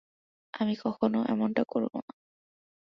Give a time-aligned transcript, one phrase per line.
[0.53, 2.13] আমি কখনো এমনটা করবো না!